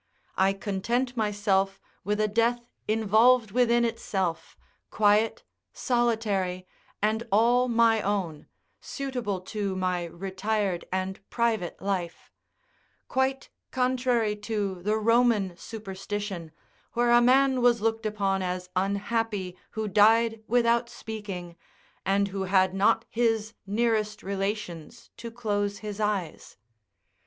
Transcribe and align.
I 0.35 0.53
content 0.53 1.15
myself 1.15 1.79
with 2.03 2.19
a 2.19 2.27
death 2.27 2.71
involved 2.87 3.51
within 3.51 3.85
itself, 3.85 4.57
quiet, 4.89 5.43
solitary, 5.73 6.65
and 7.03 7.21
all 7.31 7.67
my 7.67 8.01
own, 8.01 8.47
suitable 8.79 9.39
to 9.41 9.75
my 9.75 10.05
retired 10.05 10.85
and 10.91 11.19
private 11.29 11.79
life; 11.83 12.31
quite 13.07 13.49
contrary 13.69 14.35
to 14.37 14.81
the 14.81 14.97
Roman 14.97 15.55
superstition, 15.55 16.51
where 16.93 17.11
a 17.11 17.21
man 17.21 17.61
was 17.61 17.79
looked 17.79 18.07
upon 18.07 18.41
as 18.41 18.71
unhappy 18.75 19.55
who 19.69 19.87
died 19.87 20.41
without 20.47 20.89
speaking, 20.89 21.55
and 22.07 22.29
who 22.29 22.45
had 22.45 22.73
not 22.73 23.05
his 23.07 23.53
nearest 23.67 24.23
relations 24.23 25.11
to 25.17 25.29
close 25.29 25.77
his 25.85 25.99
eyes. 25.99 26.57